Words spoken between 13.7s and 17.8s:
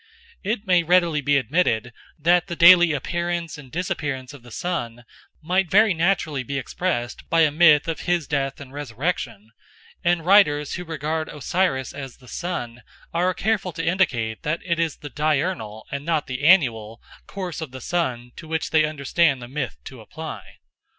to indicate that it is the diurnal, and not the annual, course of the